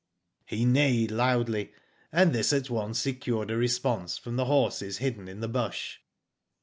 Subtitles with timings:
[0.27, 1.73] '* He neighed loudly,
[2.11, 5.99] and this at once secured a response from the horses hidden in the bush.